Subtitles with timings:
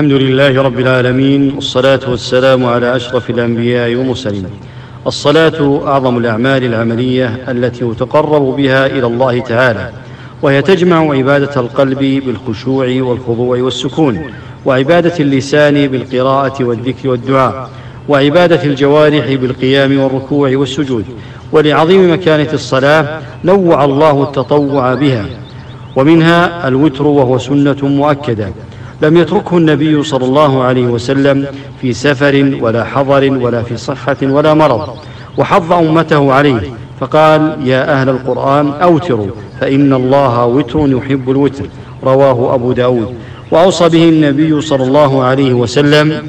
[0.00, 4.46] الحمد لله رب العالمين والصلاة والسلام على أشرف الأنبياء والمرسلين.
[5.06, 9.90] الصلاة أعظم الأعمال العملية التي يتقرب بها إلى الله تعالى
[10.42, 14.30] وهي تجمع عبادة القلب بالخشوع والخضوع والسكون
[14.64, 17.70] وعبادة اللسان بالقراءة والذكر والدعاء
[18.08, 21.04] وعبادة الجوارح بالقيام والركوع والسجود.
[21.52, 25.26] ولعظيم مكانة الصلاة نوع الله التطوع بها
[25.96, 28.52] ومنها الوتر وهو سنة مؤكدة.
[29.02, 31.46] لم يتركه النبي صلى الله عليه وسلم
[31.80, 34.88] في سفر ولا حضر ولا في صحة ولا مرض.
[35.38, 36.60] وحض أمته عليه
[37.00, 39.26] فقال يا أهل القرآن أوتروا
[39.60, 41.64] فإن الله وتر يحب الوتر.
[42.04, 43.14] رواه أبو داود.
[43.50, 46.26] وأوصى به النبي صلى الله عليه وسلم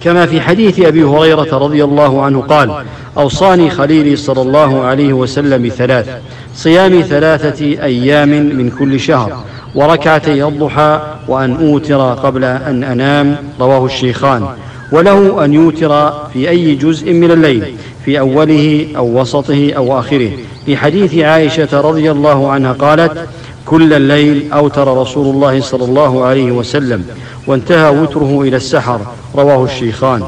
[0.00, 2.84] كما في حديث أبي هريرة رضي الله عنه قال
[3.18, 6.08] أوصاني خليلي صلى الله عليه وسلم بثلاث
[6.54, 9.44] صيام ثلاثة أيام من كل شهر
[9.74, 14.46] وركعتي الضحى وأن أوتر قبل أن أنام رواه الشيخان.
[14.92, 20.30] وله أن يوتر في أي جزء من الليل في أوله أو وسطه أو آخره.
[20.66, 23.28] في حديث عائشة رضي الله عنها قالت
[23.66, 27.04] كل الليل أوتر رسول الله صلى الله عليه وسلم
[27.46, 29.00] وانتهى وتره إلى السحر.
[29.36, 30.22] رواه الشيخان.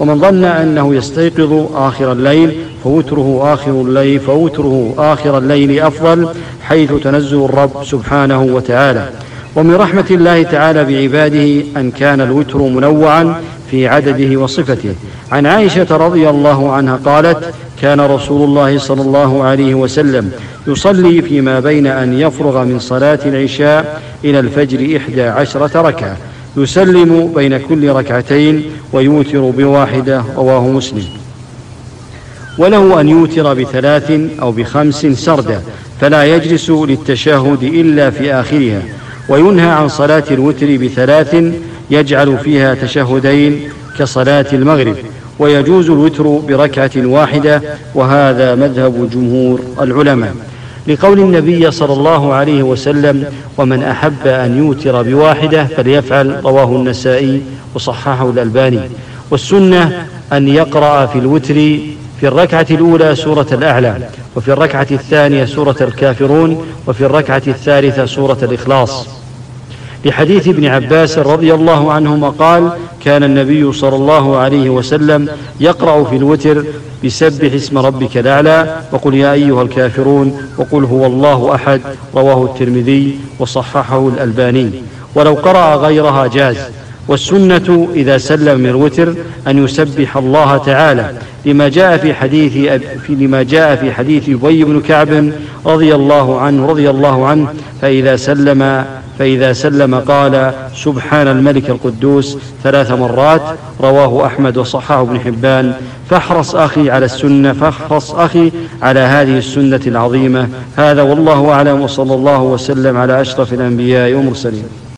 [0.00, 6.28] ومن ظن أنه يستيقظ آخر الليل فوتره آخر الليل فوتره آخر الليل أفضل
[6.68, 9.08] حيث تنزه الرب سبحانه وتعالى.
[9.56, 14.94] ومن رحمة الله تعالى بعباده أن كان الوتر منوعا في عدده وصفته.
[15.32, 20.30] عن عائشة رضي الله عنها قالت كان رسول الله صلى الله عليه وسلم
[20.66, 26.16] يصلي فيما بين أن يفرغ من صلاة العشاء إلى الفجر إحدى عشرة ركعة.
[26.56, 31.04] يسلم بين كل ركعتين ويوتر بواحدة رواه مسلم.
[32.58, 35.62] وله أن يوتر بثلاث أو بخمس سردا
[36.00, 38.82] فلا يجلس للتشهد إلا في آخرها
[39.28, 41.36] وينهى عن صلاة الوتر بثلاث
[41.90, 43.60] يجعل فيها تشهدين
[43.98, 44.96] كصلاة المغرب
[45.38, 47.62] ويجوز الوتر بركعة واحدة
[47.94, 50.34] وهذا مذهب جمهور العلماء.
[50.86, 53.24] لقول النبي صلى الله عليه وسلم
[53.58, 57.42] ومن أحب أن يوتر بواحدة فليفعل رواه النسائي
[57.74, 58.80] وصححه الألباني.
[59.30, 61.78] والسنة أن يقرأ في الوتر
[62.20, 69.08] في الركعة الأولى سورة الأعلى وفي الركعة الثانية سورة الكافرون وفي الركعة الثالثة سورة الإخلاص.
[70.04, 72.70] لحديث ابن عباس رضي الله عنهما قال
[73.04, 75.28] كان النبي صلى الله عليه وسلم
[75.60, 76.64] يقرأ في الوتر
[77.04, 81.80] بسبح اسم ربك الأعلى وقل يا أيها الكافرون وقل هو الله أحد
[82.14, 84.70] رواه الترمذي وصححه الألباني.
[85.14, 86.56] ولو قرأ غيرها جاز.
[87.08, 89.14] والسنة إذا سلم من الوتر
[89.48, 91.12] أن يسبح الله تعالى
[91.44, 92.52] لما جاء في حديث
[93.06, 95.32] في لما جاء في حديث أبي بن كعب
[95.66, 97.48] رضي الله عنه رضي الله عنه
[97.82, 98.84] فإذا سلم
[99.18, 103.42] فإذا سلم قال سبحان الملك القدوس ثلاث مرات
[103.80, 105.72] رواه أحمد وصححه ابن حبان.
[106.10, 108.52] فاحرص أخي على السنة فاحرص أخي
[108.82, 110.48] على هذه السنة العظيمة.
[110.76, 114.64] هذا والله أعلم وصلى الله وسلم على أشرف الأنبياء والمرسلين.